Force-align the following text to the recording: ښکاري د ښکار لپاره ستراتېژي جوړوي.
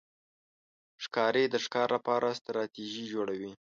ښکاري 1.03 1.43
د 1.49 1.55
ښکار 1.65 1.87
لپاره 1.97 2.37
ستراتېژي 2.39 3.03
جوړوي. 3.13 3.51